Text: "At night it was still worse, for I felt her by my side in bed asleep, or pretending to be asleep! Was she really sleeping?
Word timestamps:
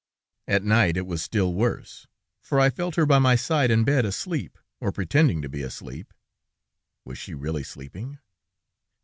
"At 0.47 0.63
night 0.63 0.97
it 0.97 1.05
was 1.05 1.21
still 1.21 1.53
worse, 1.53 2.07
for 2.41 2.59
I 2.59 2.71
felt 2.71 2.95
her 2.95 3.05
by 3.05 3.19
my 3.19 3.35
side 3.35 3.69
in 3.69 3.83
bed 3.83 4.03
asleep, 4.03 4.57
or 4.79 4.91
pretending 4.91 5.43
to 5.43 5.47
be 5.47 5.61
asleep! 5.61 6.11
Was 7.05 7.19
she 7.19 7.35
really 7.35 7.61
sleeping? 7.61 8.17